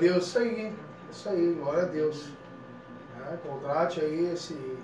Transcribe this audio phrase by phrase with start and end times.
[0.00, 0.76] Deus, isso aí,
[1.10, 2.30] isso aí, glória a Deus.
[3.30, 4.78] É, contrate aí esse,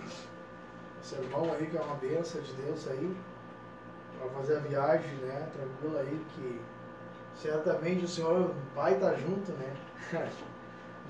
[1.03, 3.17] esse irmão aí que é uma benção de Deus aí,
[4.19, 5.49] para fazer a viagem, né?
[5.53, 6.61] Tranquilo aí, que
[7.35, 9.77] certamente o Senhor vai estar tá junto, né?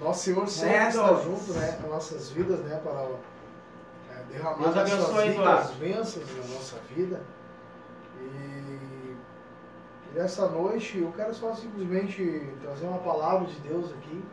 [0.01, 1.79] Nosso Senhor sempre é, está junto, né?
[1.81, 2.81] Nas nossas vidas, né?
[2.83, 3.09] Para
[4.13, 7.21] é, derramar as suas vidas, bênçãos na nossa vida.
[8.21, 8.56] E
[10.17, 14.25] nessa noite eu quero só simplesmente trazer uma palavra de Deus aqui.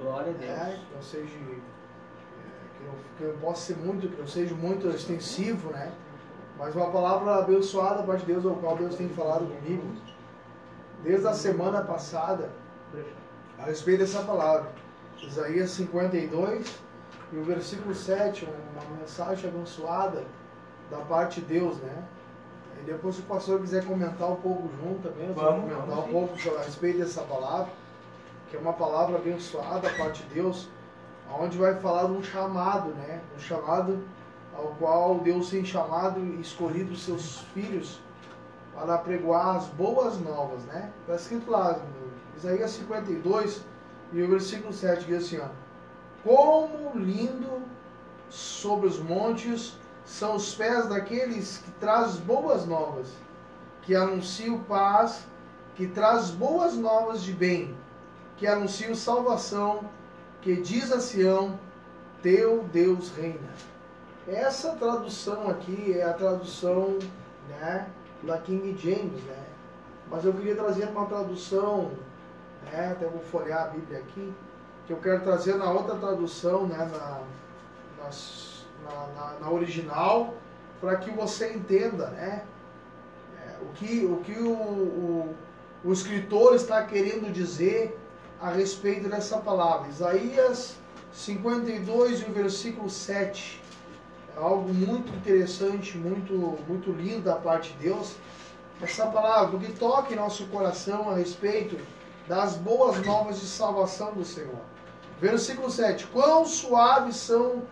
[0.00, 0.50] Glória a Deus.
[0.50, 1.34] É, que não seja.
[1.34, 1.58] É,
[2.76, 5.92] que, eu, que eu possa ser muito, que eu seja muito extensivo, né?
[6.58, 9.84] Mas uma palavra abençoada para Deus, ao qual Deus tem falado comigo.
[11.02, 12.50] Desde a semana passada,
[13.58, 14.70] a respeito dessa palavra.
[15.22, 16.80] Isaías 52
[17.32, 20.24] e o versículo 7, uma mensagem abençoada
[20.90, 22.04] da parte de Deus, né?
[22.80, 26.12] E depois se o pastor quiser comentar um pouco junto também, vamos comentar vamos, um
[26.12, 27.68] pouco a respeito dessa palavra,
[28.48, 30.68] que é uma palavra abençoada da parte de Deus,
[31.38, 33.20] onde vai falar de um chamado, né?
[33.36, 34.02] Um chamado
[34.56, 38.00] ao qual Deus tem chamado e escolhido os seus filhos
[38.74, 40.90] para pregoar as boas novas, né?
[41.02, 41.78] Está escrito lá,
[42.36, 43.64] Isaías 52,
[44.12, 45.48] e o versículo 7 diz assim, ó,
[46.24, 47.62] Como lindo
[48.28, 49.74] sobre os montes
[50.10, 53.08] são os pés daqueles que traz boas novas,
[53.82, 55.24] que anunciam paz,
[55.74, 57.76] que traz boas novas de bem,
[58.36, 59.84] que anunciam salvação,
[60.42, 61.58] que diz a Sião,
[62.22, 63.54] teu Deus reina.
[64.26, 66.98] Essa tradução aqui é a tradução
[67.48, 67.86] né,
[68.22, 69.44] da King James, né?
[70.10, 71.92] Mas eu queria trazer uma tradução
[72.64, 72.92] né?
[72.92, 74.32] Até vou folhear a Bíblia aqui,
[74.86, 76.76] que eu quero trazer na outra tradução, né?
[76.76, 77.20] na,
[78.84, 80.34] na, na, na original,
[80.80, 82.44] para que você entenda né?
[83.44, 85.36] É, o que o, que o, o,
[85.84, 87.98] o escritor está querendo dizer
[88.40, 89.88] a respeito dessa palavra.
[89.88, 90.76] Isaías
[91.12, 93.60] 52 e o versículo 7.
[94.36, 96.32] É algo muito interessante, muito,
[96.66, 98.14] muito lindo da parte de Deus.
[98.80, 101.76] Essa palavra, porque toque nosso coração a respeito
[102.26, 104.60] das boas novas de salvação do Senhor.
[105.20, 107.62] Versículo 7: Quão suaves são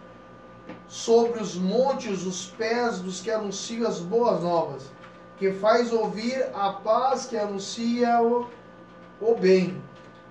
[0.86, 4.84] sobre os montes os pés dos que anunciam as boas novas,
[5.36, 8.48] que faz ouvir a paz, que anuncia o,
[9.20, 9.82] o bem,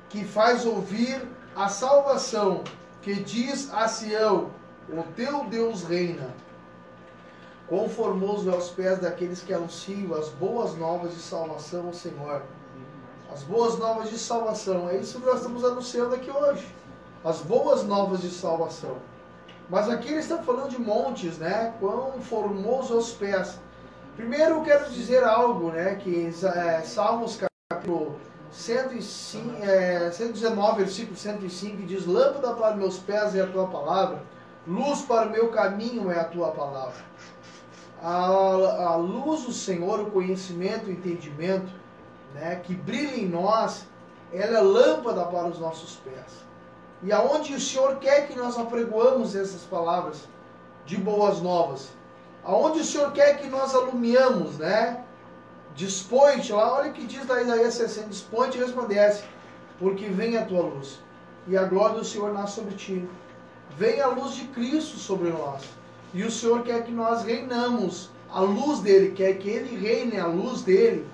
[0.09, 1.21] que faz ouvir
[1.55, 2.63] a salvação,
[3.01, 4.51] que diz a Sião:
[4.89, 6.33] O teu Deus reina.
[7.67, 12.41] Quão formoso é os pés daqueles que anunciam as boas novas de salvação ao Senhor
[13.31, 14.89] as boas novas de salvação.
[14.89, 16.65] É isso que nós estamos anunciando aqui hoje.
[17.23, 18.97] As boas novas de salvação.
[19.69, 21.73] Mas aqui ele está falando de montes, né?
[21.79, 23.59] Quão formoso os pés.
[24.15, 25.95] Primeiro eu quero dizer algo, né?
[25.95, 27.37] Que é, Salmos
[27.69, 28.15] capítulo
[28.49, 34.23] 105, é, 119, versículo 105, diz: Lâmpada para meus pés é a tua palavra,
[34.65, 37.05] luz para o meu caminho é a tua palavra.
[38.01, 41.71] A, a luz do Senhor, o conhecimento, o entendimento,
[42.33, 43.85] né, que brilha em nós,
[44.31, 46.46] ela é lâmpada para os nossos pés.
[47.03, 50.27] E aonde o Senhor quer que nós apregoamos essas palavras
[50.85, 51.89] de boas novas?
[52.43, 55.03] Aonde o Senhor quer que nós alumiamos, né?
[55.75, 59.23] Dispõe-te lá, olha o que diz da Isaías 60, dispõe-te e resplandece,
[59.77, 60.99] porque vem a tua luz,
[61.47, 63.07] e a glória do Senhor nasce sobre ti.
[63.77, 65.63] Vem a luz de Cristo sobre nós.
[66.13, 70.25] E o Senhor quer que nós reinamos a luz dele, quer que ele reine a
[70.25, 71.07] luz dele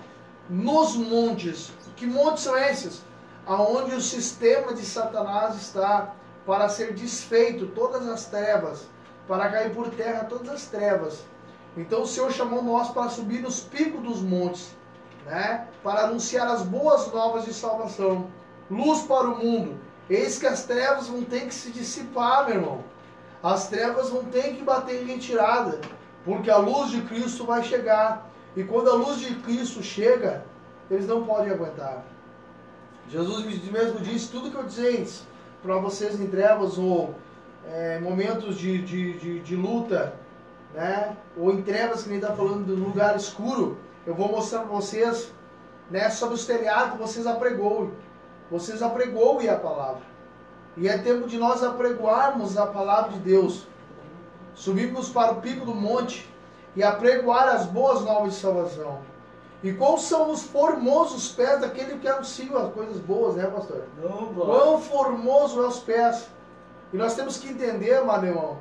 [0.50, 1.72] nos montes.
[1.98, 3.02] Que montes são esses?
[3.46, 6.14] Aonde o sistema de Satanás está
[6.46, 8.88] para ser desfeito todas as trevas,
[9.28, 11.24] para cair por terra todas as trevas.
[11.76, 14.76] Então o Senhor chamou nós para subir nos picos dos montes,
[15.26, 15.68] né?
[15.84, 18.28] Para anunciar as boas novas de salvação,
[18.70, 19.78] luz para o mundo.
[20.10, 22.84] Eis que as trevas vão ter que se dissipar, meu irmão.
[23.42, 25.82] As trevas vão ter que bater em retirada,
[26.24, 28.30] porque a luz de Cristo vai chegar.
[28.56, 30.46] E quando a luz de Cristo chega,
[30.90, 32.04] eles não podem aguentar.
[33.10, 35.08] Jesus mesmo disse: tudo que eu dizer
[35.62, 37.16] para vocês em trevas ou
[37.66, 40.14] é, momentos de, de, de, de, luta,
[40.74, 41.16] né?
[41.38, 45.32] ou em trevas, que nem está falando do lugar escuro, eu vou mostrar para vocês
[45.90, 47.92] né, sobre os telhados, vocês apregou.
[48.52, 50.02] Vocês apregou e a palavra.
[50.76, 53.68] E é tempo de nós apregoarmos a palavra de Deus.
[54.54, 56.30] Subirmos para o pico do monte
[56.76, 59.00] e apregoar as boas novas de salvação.
[59.64, 63.84] E quais são os formosos pés daquele que anuncia as coisas boas, né, pastor?
[64.04, 66.28] Não, Quão formoso é os pés.
[66.92, 68.60] E nós temos que entender, meu irmão,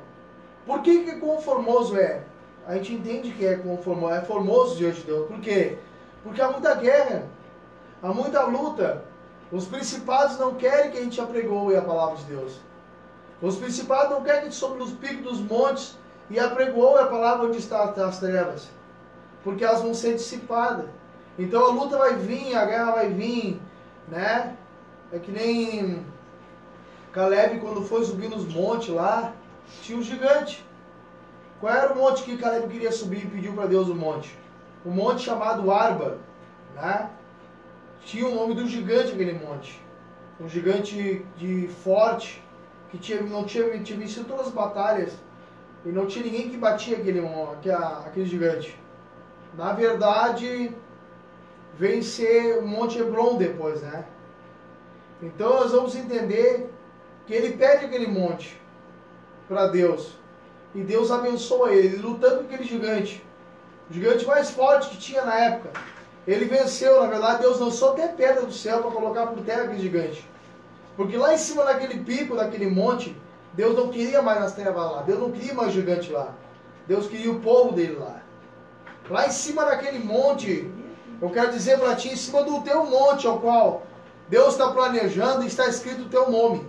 [0.65, 2.23] por que, que quão formoso é?
[2.65, 5.27] A gente entende que é quão formoso, é formoso diante de Deus.
[5.27, 5.77] Por quê?
[6.23, 7.27] Porque há muita guerra,
[8.01, 9.03] há muita luta.
[9.51, 12.61] Os principados não querem que a gente apregoe a palavra de Deus.
[13.41, 15.97] Os principados não querem que a gente sobe nos picos dos montes
[16.29, 18.69] e apregoe a palavra onde está as trevas.
[19.43, 20.85] Porque elas vão ser dissipadas.
[21.37, 23.59] Então a luta vai vir, a guerra vai vir,
[24.07, 24.55] né?
[25.11, 26.05] É que nem
[27.11, 29.33] Caleb quando foi subir nos montes lá,
[29.81, 30.65] tinha um gigante.
[31.59, 34.37] Qual era o monte que Caleb queria subir e pediu para Deus o monte?
[34.83, 36.17] O monte chamado Arba,
[36.75, 37.09] né?
[38.03, 39.81] Tinha o nome do gigante aquele monte.
[40.39, 42.43] Um gigante de forte,
[42.89, 45.13] que tinha, não tinha, tinha vencido todas as batalhas.
[45.85, 47.21] E não tinha ninguém que batia aquele,
[48.05, 48.77] aquele gigante.
[49.55, 50.75] Na verdade,
[51.77, 54.05] vencer o Monte Hebron depois, né?
[55.21, 56.69] Então nós vamos entender
[57.25, 58.59] que ele pede aquele monte
[59.47, 60.13] para Deus.
[60.75, 63.23] E Deus abençoa ele, lutando com aquele gigante.
[63.89, 65.79] O gigante mais forte que tinha na época.
[66.27, 69.81] Ele venceu, na verdade, Deus lançou até pedra do céu para colocar por terra aquele
[69.81, 70.27] gigante.
[70.95, 73.15] Porque lá em cima daquele pico, daquele monte,
[73.53, 75.01] Deus não queria mais as trevas lá.
[75.03, 76.33] Deus não queria mais gigante lá.
[76.87, 78.21] Deus queria o povo dele lá.
[79.09, 80.71] Lá em cima daquele monte,
[81.21, 83.83] eu quero dizer para ti, em cima do teu monte ao qual
[84.29, 86.67] Deus está planejando, está escrito o teu nome.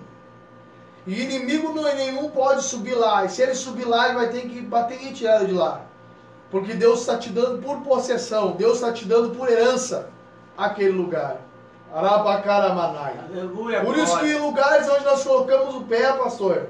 [1.07, 3.25] E inimigo nenhum pode subir lá.
[3.25, 5.83] E se ele subir lá, ele vai ter que bater e tirar de lá.
[6.51, 10.09] Porque Deus está te dando por possessão, Deus está te dando por herança
[10.57, 11.39] aquele lugar.
[11.93, 13.15] Arabacaramanai.
[13.29, 13.85] Aleluia.
[13.85, 16.69] Por isso que lugares onde nós colocamos o pé, pastor.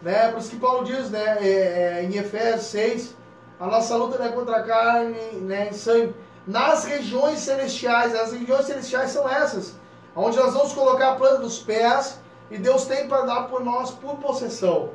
[0.00, 0.28] Né?
[0.30, 3.16] Por isso que Paulo diz, né, é, é, em Efésios 6,
[3.58, 6.14] a nossa luta não é contra a carne, né, em sangue.
[6.46, 9.76] Nas regiões celestiais, as regiões celestiais são essas,
[10.16, 12.18] onde nós vamos colocar a planta dos pés
[12.50, 14.90] e Deus tem para dar por nós por possessão.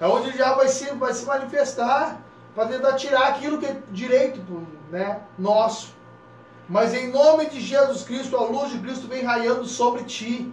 [0.00, 2.20] É onde já vai se, vai se manifestar
[2.54, 4.40] para tentar tirar aquilo que é direito
[4.90, 5.94] né, nosso.
[6.68, 10.52] Mas em nome de Jesus Cristo, a luz de Cristo vem raiando sobre ti.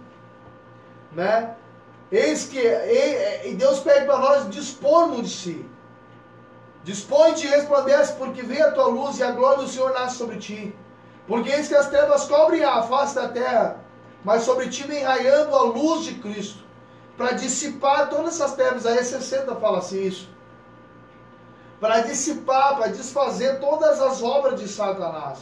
[1.12, 1.54] Né?
[2.10, 5.66] Eis que e Deus pede para nós dispormos de si.
[6.84, 10.36] Dispõe-te e resplandece, porque vem a tua luz e a glória do Senhor nasce sobre
[10.36, 10.74] ti.
[11.26, 13.76] Porque eis que as trevas cobrem a face da terra,
[14.24, 16.64] mas sobre ti vem raiando a luz de Cristo,
[17.16, 18.86] para dissipar todas essas trevas.
[18.86, 20.28] Aí 60 fala assim isso.
[21.80, 25.38] Para dissipar, para desfazer todas as obras de Satanás.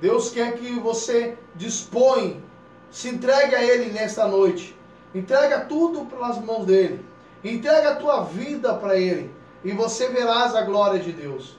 [0.00, 2.42] Deus quer que você dispõe,
[2.90, 4.76] se entregue a Ele nesta noite.
[5.14, 7.04] Entrega tudo pelas mãos dele.
[7.42, 9.37] Entrega a tua vida para Ele.
[9.64, 11.56] E você verás a glória de Deus.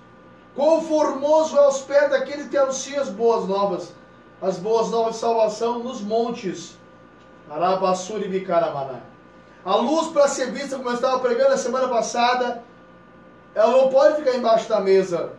[0.55, 3.93] Quão formoso é os pés daquele que anuncia as boas novas
[4.41, 6.77] as boas novas de salvação nos montes.
[7.49, 9.01] Arabassuri Bicaramanai.
[9.65, 12.63] A luz para ser vista, como eu estava pregando a semana passada,
[13.53, 15.33] ela não pode ficar embaixo da mesa,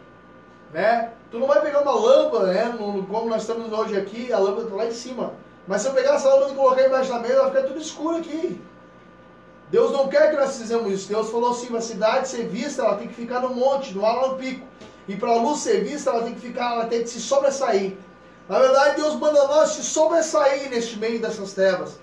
[0.72, 1.12] né?
[1.30, 2.74] Tu não vai pegar uma lâmpada, né?
[2.78, 5.32] Como nós estamos hoje aqui, a lâmpada está lá em cima.
[5.66, 8.16] Mas se eu pegar essa lâmpada e colocar embaixo da mesa, vai ficar tudo escuro
[8.18, 8.60] aqui.
[9.70, 11.08] Deus não quer que nós fizemos isso.
[11.08, 14.36] Deus falou assim, a cidade ser vista, ela tem que ficar no monte, no alto
[14.36, 14.66] pico.
[15.06, 17.96] E para a luz ser vista, ela tem que ficar, ela tem que se sobressair.
[18.48, 22.00] Na verdade, Deus manda nós se sobressair neste meio dessas trevas,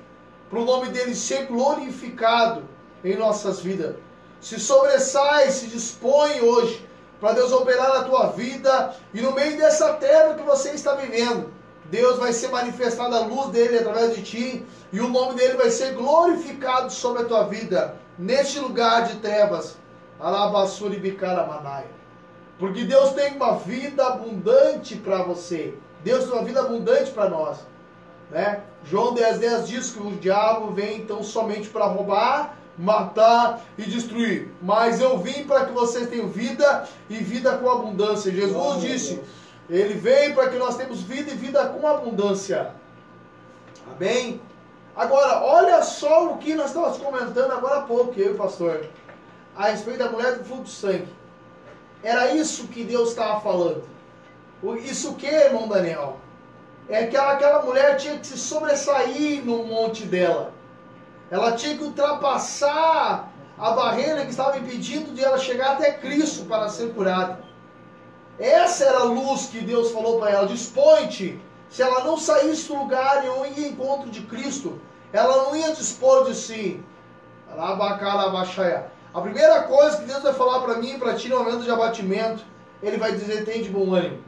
[0.50, 2.64] para o nome dele ser glorificado
[3.04, 3.96] em nossas vidas.
[4.40, 6.88] Se sobressai, se dispõe hoje
[7.20, 11.52] para Deus operar na tua vida e no meio dessa terra que você está vivendo.
[11.90, 15.70] Deus vai ser manifestado a luz dele através de ti e o nome dele vai
[15.70, 19.78] ser glorificado sobre a tua vida neste lugar de trevas.
[20.20, 21.18] Alabassuri.
[22.58, 25.76] Porque Deus tem uma vida abundante para você.
[26.04, 27.60] Deus tem uma vida abundante para nós.
[28.32, 28.62] Né?
[28.84, 34.52] João 10, 10 diz que o diabo vem então somente para roubar, matar e destruir.
[34.62, 38.32] Mas eu vim para que vocês tenham vida e vida com abundância.
[38.32, 39.22] Jesus oh, disse,
[39.70, 42.72] ele veio para que nós tenhamos vida e vida com abundância.
[43.92, 44.42] Amém?
[44.96, 48.88] Agora, olha só o que nós estávamos comentando agora há pouco, eu, pastor,
[49.56, 51.08] a respeito da mulher do fluxo de sangue.
[52.04, 53.84] Era isso que Deus estava falando.
[54.84, 56.18] Isso o que, irmão Daniel?
[56.90, 60.54] É que aquela mulher tinha que se sobressair no monte dela.
[61.30, 66.70] Ela tinha que ultrapassar a barreira que estava impedindo de ela chegar até Cristo para
[66.70, 67.40] ser curada.
[68.40, 71.40] Essa era a luz que Deus falou para ela: dispõe-te.
[71.70, 74.80] Se ela não saísse do lugar e não ia em encontro de Cristo,
[75.12, 76.82] ela não ia dispor de si.
[79.14, 81.72] A primeira coisa que Deus vai falar para mim e para ti no momento de
[81.72, 82.44] abatimento,
[82.82, 84.24] Ele vai dizer: tem de bom ânimo.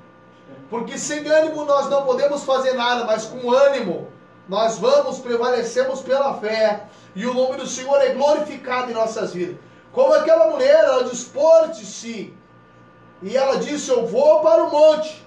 [0.70, 4.08] Porque sem ânimo nós não podemos fazer nada, mas com ânimo
[4.48, 6.88] nós vamos, prevalecemos pela fé.
[7.16, 9.58] E o nome do Senhor é glorificado em nossas vidas.
[9.92, 12.34] Como aquela mulher, ela dispôs de si.
[13.22, 15.26] E ela disse: Eu vou para o monte,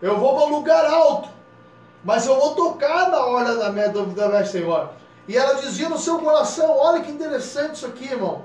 [0.00, 1.28] eu vou para o lugar alto.
[2.04, 4.90] mas eu vou tocar na hora da, da, da veste Senhor.
[5.28, 8.44] E ela dizia no seu coração, olha que interessante isso aqui, irmão.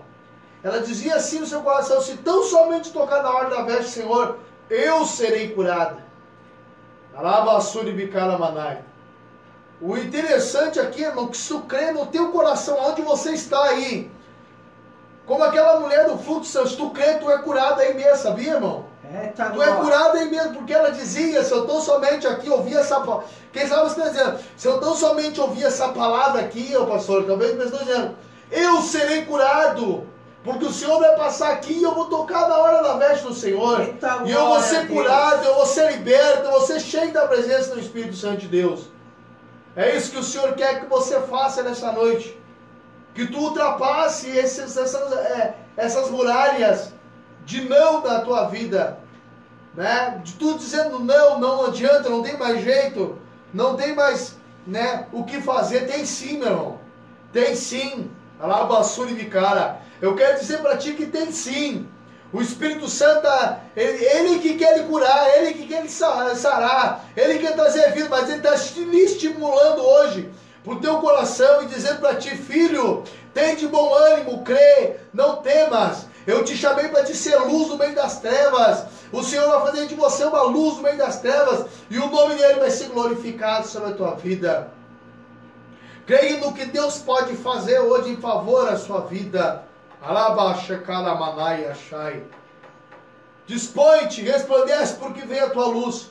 [0.64, 4.38] Ela dizia assim no seu coração, se tão somente tocar na hora da veste Senhor,
[4.70, 6.06] eu serei curada.
[9.82, 14.12] O interessante aqui, irmão, que se tu crê no teu coração, onde você está aí,
[15.28, 18.86] como aquela mulher do fluxo, se tu crê, tu é curado aí mesmo, sabia, irmão?
[19.14, 22.50] É, tá tu é curado aí mesmo, porque ela dizia, se eu tão somente aqui
[22.50, 26.42] ouvir essa palavra, quem sabe você está dizendo, se eu tão somente ouvir essa palavra
[26.42, 28.16] aqui, ô pastor, talvez me estou dizendo,
[28.50, 30.08] eu serei curado,
[30.46, 33.34] porque o Senhor vai passar aqui e eu vou tocar na hora da veste do
[33.34, 37.12] Senhor, Eita, e eu vou ser curado, eu vou ser liberto, eu vou ser cheio
[37.12, 38.86] da presença do Espírito Santo de Deus.
[39.76, 42.38] É isso que o Senhor quer que você faça nessa noite
[43.18, 46.94] que tu ultrapasse esses, essas, é, essas muralhas
[47.48, 49.00] de não da tua vida,
[49.74, 50.22] né?
[50.24, 53.18] De tu dizendo não, não adianta, não tem mais jeito,
[53.52, 54.36] não tem mais,
[54.68, 55.08] né?
[55.12, 55.88] O que fazer?
[55.88, 56.80] Tem sim, meu irmão.
[57.34, 58.12] Tem sim.
[58.40, 59.82] Alabassuri de cara.
[60.00, 61.88] Eu quero dizer para ti que tem sim.
[62.32, 63.28] O Espírito Santo,
[63.76, 68.10] ele, ele, que quer lhe curar, ele que quer lhe sarar, ele quer trazer vida,
[68.10, 70.30] mas ele está lhe estimulando hoje
[70.64, 75.38] para o teu coração e dizendo para ti, filho, tem de bom ânimo, crê, não
[75.38, 76.08] temas.
[76.26, 78.86] Eu te chamei para te ser luz no meio das trevas.
[79.12, 82.36] O Senhor vai fazer de você uma luz no meio das trevas e o nome
[82.36, 84.70] dele vai ser glorificado sobre a tua vida.
[86.06, 89.64] Creia no que Deus pode fazer hoje em favor da sua vida.
[90.02, 92.24] Alabaixa, calamanai, achai.
[93.46, 96.10] Dispõe-te, resplandece porque vem a tua luz.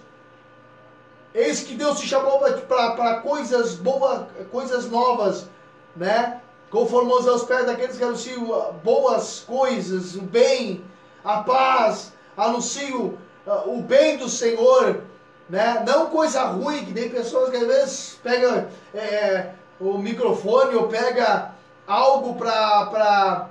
[1.37, 5.47] Eis que Deus te chamou para coisas boas, coisas novas,
[5.95, 6.40] né?
[6.71, 10.83] Conformosos aos pés daqueles que anunciam boas coisas, o bem,
[11.23, 15.02] a paz, anunciam uh, o bem do Senhor,
[15.47, 15.85] né?
[15.87, 21.50] Não coisa ruim, que tem pessoas que às vezes pegam é, o microfone ou pega
[21.87, 23.50] algo para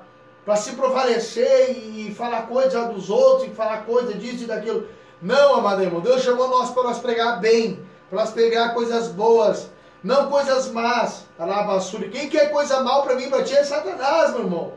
[0.58, 4.88] se prevalecer e falar coisa dos outros, e falar coisa disso e daquilo.
[5.26, 9.72] Não, amado irmão, Deus chamou nós para nós pregar bem, para nós pregar coisas boas,
[10.04, 11.26] não coisas más.
[11.40, 12.10] Alabassuri.
[12.10, 14.74] Quem quer coisa mal para mim, para ti é Satanás, meu irmão.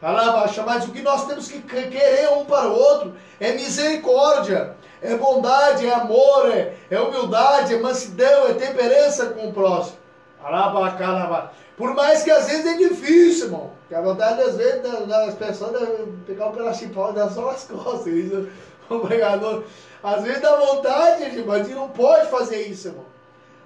[0.00, 5.16] Alabaixa, mas o que nós temos que querer um para o outro é misericórdia, é
[5.16, 9.98] bondade, é amor, é, é humildade, é mansidão, é temperança com o próximo.
[10.42, 11.52] Alabacalaba.
[11.76, 13.70] Por mais que às vezes é difícil, irmão.
[13.88, 17.28] Que a vontade às vezes das pessoas é pegar o pedacinho de pau e dar
[17.28, 18.06] só as costas.
[18.06, 18.48] Isso
[18.90, 19.64] o pregador.
[20.02, 23.04] Às vezes dá vontade, mas não pode fazer isso, irmão.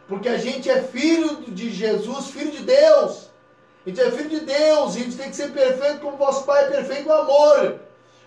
[0.09, 3.29] Porque a gente é filho de Jesus, filho de Deus.
[3.85, 6.65] A gente é filho de Deus a gente tem que ser perfeito como vosso Pai
[6.65, 7.81] é perfeito no amor.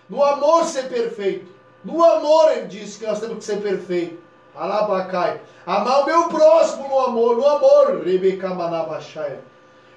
[0.08, 1.46] No amor ser perfeito.
[1.84, 4.22] No amor ele disse que nós temos que ser perfeito.
[4.54, 5.40] Alabacai.
[5.66, 8.02] Amar o meu próximo no amor, no amor.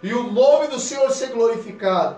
[0.03, 2.17] E o nome do Senhor ser glorificado.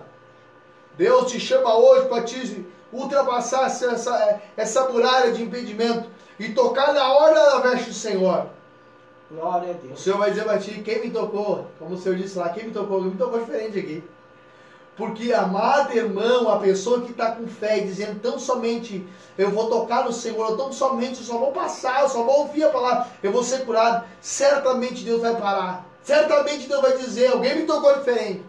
[0.97, 7.11] Deus te chama hoje para te ultrapassar essa, essa muralha de impedimento e tocar na
[7.13, 8.47] hora da veste do Senhor.
[9.29, 9.99] Glória a Deus.
[9.99, 11.67] O Senhor vai dizer para ti, quem me tocou?
[11.77, 13.01] Como o Senhor disse lá, quem me tocou?
[13.01, 14.03] Quem me tocou diferente aqui.
[14.95, 19.69] Porque, amado irmão, a pessoa que está com fé e dizendo tão somente eu vou
[19.69, 22.69] tocar no Senhor, eu tão somente eu só vou passar, eu só vou ouvir a
[22.69, 25.85] palavra, eu vou ser curado, certamente Deus vai parar.
[26.01, 28.43] Certamente Deus vai dizer, alguém me tocou diferente.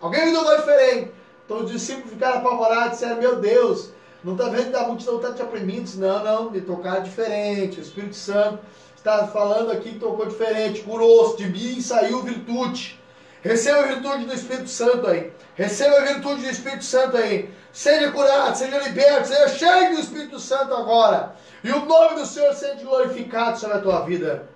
[0.00, 1.12] Alguém me tocou diferente.
[1.48, 3.88] Então os discípulos ficaram apavorados, disseram, meu Deus,
[4.22, 5.90] não está vendo que a multidão está te oprimindo?
[5.96, 7.78] Não, não, me tocaram diferente.
[7.78, 8.58] O Espírito Santo
[8.94, 13.00] está falando aqui que tocou diferente, curou de mim saiu virtude.
[13.40, 15.32] Receba a virtude do Espírito Santo aí.
[15.54, 17.48] Receba a virtude do Espírito Santo aí.
[17.72, 21.34] Seja curado, seja liberto, seja cheio do Espírito Santo agora.
[21.64, 24.50] E o nome do Senhor seja glorificado sobre a tua vida.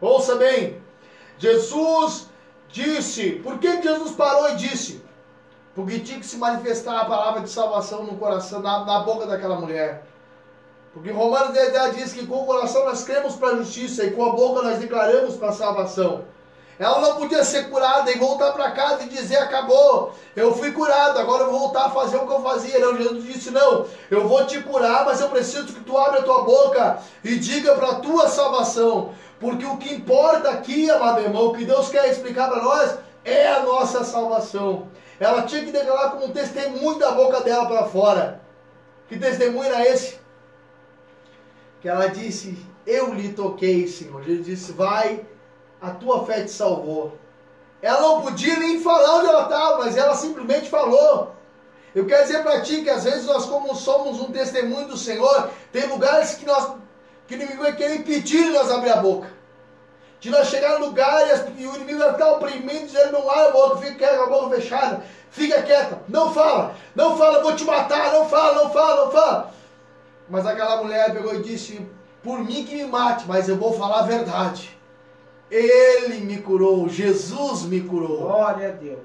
[0.00, 0.80] Ouça bem.
[1.36, 2.28] Jesus
[2.68, 5.07] disse, por que Jesus parou e disse?
[5.78, 9.54] Porque tinha que se manifestar a palavra de salvação no coração, na, na boca daquela
[9.54, 10.02] mulher.
[10.92, 14.24] Porque Romanos 10 diz que com o coração nós cremos para a justiça e com
[14.24, 16.24] a boca nós declaramos para a salvação.
[16.80, 21.16] Ela não podia ser curada e voltar para casa e dizer: acabou, eu fui curado,
[21.16, 22.80] agora eu vou voltar a fazer o que eu fazia.
[22.80, 26.24] Não, Jesus disse: não, eu vou te curar, mas eu preciso que tu abra a
[26.24, 29.12] tua boca e diga para a tua salvação.
[29.38, 33.46] Porque o que importa aqui, amado irmão, o que Deus quer explicar para nós é
[33.46, 34.88] a nossa salvação.
[35.20, 38.40] Ela tinha que declarar como um testemunho da boca dela para fora.
[39.08, 40.18] Que testemunho era esse?
[41.80, 42.56] Que ela disse:
[42.86, 44.22] Eu lhe toquei, Senhor.
[44.22, 45.26] Jesus disse: Vai,
[45.80, 47.16] a tua fé te salvou.
[47.80, 51.34] Ela não podia nem falar onde ela estava, mas ela simplesmente falou.
[51.94, 55.50] Eu quero dizer para ti que às vezes nós, como somos um testemunho do Senhor,
[55.72, 56.76] tem lugares que nós
[57.26, 59.37] que o inimigo vai querer impedir de nós abrir a boca.
[60.20, 61.22] De nós chegar no lugar
[61.56, 64.56] e, o inimigo está oprimindo, dizendo não abre a boca, fica quieta, com a boca
[64.56, 69.04] fechada, fica quieta, não fala, não fala, eu vou te matar, não fala, não fala,
[69.04, 69.54] não fala.
[70.28, 71.86] Mas aquela mulher pegou e disse,
[72.22, 74.76] por mim que me mate, mas eu vou falar a verdade.
[75.50, 78.18] Ele me curou, Jesus me curou.
[78.18, 78.98] Glória a Deus.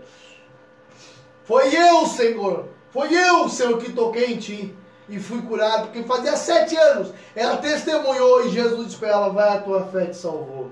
[1.43, 2.65] Foi eu, Senhor.
[2.91, 4.75] Foi eu, Senhor, que toquei em ti
[5.07, 7.13] e fui curado, porque fazia sete anos.
[7.35, 10.71] Ela testemunhou e Jesus disse para ela: Vai, a tua fé te salvou.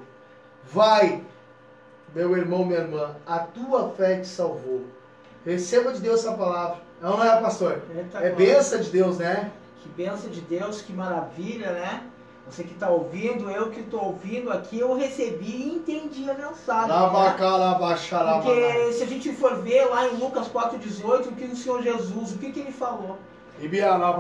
[0.72, 1.22] Vai,
[2.13, 4.82] meu irmão, minha irmã, a tua fé te salvou.
[5.46, 6.77] Receba de Deus essa palavra.
[7.01, 7.82] Não, não é, pastor?
[7.96, 9.51] Eita, É benção de Deus, né?
[9.82, 12.03] Que benção de Deus, que maravilha, né?
[12.48, 16.89] Você que está ouvindo, eu que estou ouvindo aqui, eu recebi e entendi a mensagem.
[17.08, 17.12] né?
[18.44, 22.34] Porque se a gente for ver lá em Lucas 4,18, o que o Senhor Jesus,
[22.34, 23.18] o que, que ele falou?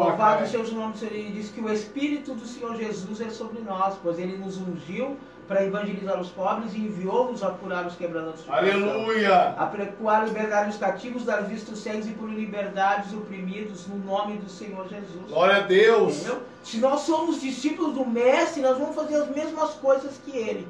[0.09, 1.13] Louvado seja o nome do Senhor.
[1.13, 5.17] Ele diz que o Espírito do Senhor Jesus é sobre nós, pois ele nos ungiu
[5.47, 8.45] para evangelizar os pobres e enviou-nos a curar os quebrantados.
[8.47, 9.49] Aleluia.
[9.57, 13.97] A procurar libertar os cativos, dar vista aos cegos e por liberdade os oprimidos, no
[13.97, 15.27] nome do Senhor Jesus.
[15.27, 16.19] Glória a Deus.
[16.19, 16.41] Entendeu?
[16.63, 20.67] Se nós somos discípulos do Mestre, nós vamos fazer as mesmas coisas que ele.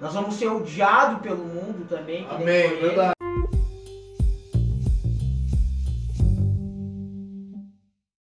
[0.00, 2.26] Nós vamos ser odiados pelo mundo também.
[2.30, 2.68] Amém.
[2.80, 3.21] Verdade.